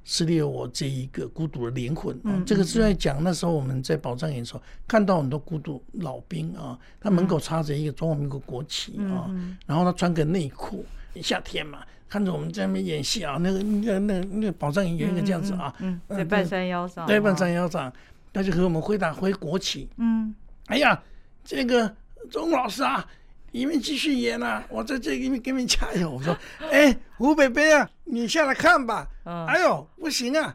[0.05, 2.19] 撕裂我这一个孤独的灵魂。
[2.25, 9.31] 嗯，这个是在讲那时候我们在保障营的时候，看到很多孤独老兵啊，他门口插着一个中华民国国旗啊，
[9.67, 10.85] 然后他穿个内裤，
[11.23, 11.85] 夏天嘛。
[12.09, 15.75] 看着我们在那边演戏啊，那个、那个、那个、那个宝藏演员一个这样子啊，
[16.09, 17.93] 在半山腰上，在半山腰上，
[18.33, 19.89] 他就和我们挥打挥国旗。
[19.97, 20.35] 嗯，
[20.67, 21.03] 哎呀，
[21.45, 21.93] 这个
[22.31, 23.05] 钟老师啊，
[23.51, 26.11] 你们继续演啊，我在这里面给你们加油。
[26.11, 26.37] 我说，
[26.71, 29.09] 哎，吴北北啊，你下来看吧。
[29.25, 30.55] 哎呦，不行啊，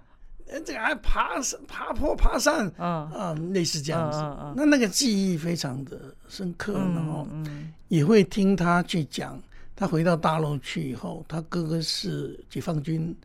[0.66, 4.20] 这个还爬山、爬坡、爬山，啊，类似这样子。
[4.56, 7.28] 那那个记忆非常的深刻，然后
[7.90, 9.38] 也会听他去讲。
[9.80, 13.16] 他回到大陆去以后，他哥哥是解放军，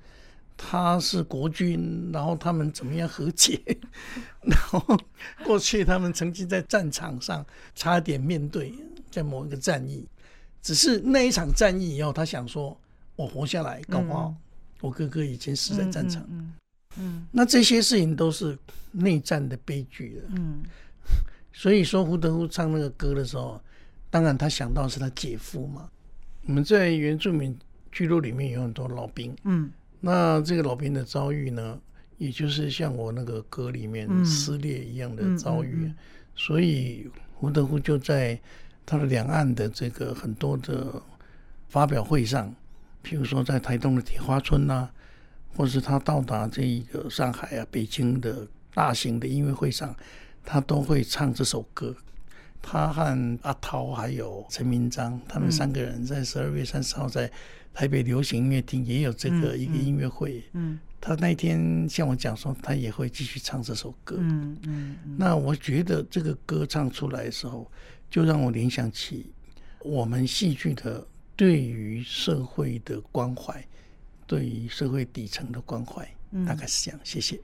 [0.56, 3.60] 他是国军，然后他们怎么样和解？
[4.40, 4.80] 然后
[5.44, 7.44] 过去他们曾经在战场上
[7.74, 8.72] 差点面对
[9.10, 10.06] 在某一个战役，
[10.62, 12.78] 只是那一场战役以后，他想说
[13.16, 14.32] ：“我活下来，搞不好
[14.80, 16.24] 我哥哥已经死在战场。”
[16.98, 18.56] 嗯，那这些事情都是
[18.92, 20.30] 内战的悲剧了。
[20.36, 20.62] 嗯，
[21.52, 23.60] 所以说胡德夫唱那个歌的时候，
[24.08, 25.90] 当然他想到是他姐夫嘛。
[26.46, 27.56] 我们在原住民
[27.90, 29.70] 聚落里面有很多老兵，嗯，
[30.00, 31.80] 那这个老兵的遭遇呢，
[32.18, 35.90] 也就是像我那个歌里面撕裂一样的遭遇，
[36.34, 38.38] 所以胡德夫就在
[38.84, 41.00] 他的两岸的这个很多的
[41.68, 42.54] 发表会上，
[43.02, 44.88] 譬如说在台东的铁花村呐，
[45.56, 49.94] 或是他到达这一个上海啊、北京的大型的音乐会上，
[50.44, 51.94] 他都会唱这首歌。
[52.66, 57.30] 他和阿涛还有陈明章，他们三个人在十二月三十号在
[57.74, 60.42] 台北流行音乐厅也有这个一个音乐会。
[60.54, 64.16] 嗯，他那天向我讲说，他也会继续唱这首歌。
[64.18, 67.70] 嗯嗯，那我觉得这个歌唱出来的时候，
[68.10, 69.30] 就让我联想起
[69.80, 71.06] 我们戏剧的
[71.36, 73.62] 对于社会的关怀，
[74.26, 76.08] 对于社会底层的关怀，
[76.46, 77.00] 大概是这样。
[77.04, 77.38] 谢谢。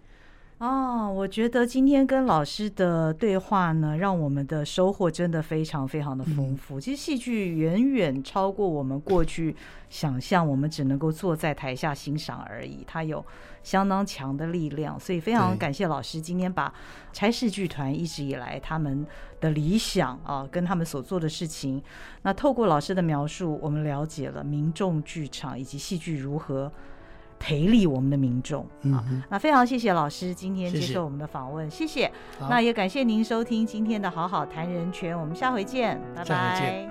[0.60, 6.78] 哦，我觉得今天跟老师的对话呢，让我们的收获真的非常非常的丰富。
[6.78, 9.56] 其实戏剧远远超过我们过去
[9.88, 13.24] 想象，我们只能够坐在台下欣赏而已，它有
[13.62, 15.00] 相当强的力量。
[15.00, 16.70] 所以非常感谢老师今天把
[17.10, 19.06] 差事剧团一直以来他们
[19.40, 21.82] 的理想啊，跟他们所做的事情，
[22.20, 26.70] 那透过老师的描述，我们了解了民众剧场以及戏剧如何。
[27.40, 32.12] 培力我们的民众啊，那非常谢谢老师今天接受我们的访问，谢谢。
[32.48, 36.88] 那也感谢您收听今天的好好谈人权，我们下回见，拜拜。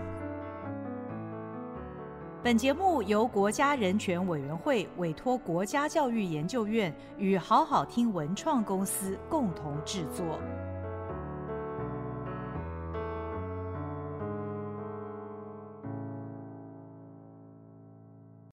[2.42, 10.40] 本节目由国家人权委员会委托国家教育研究院与好好听文创公司共同制作。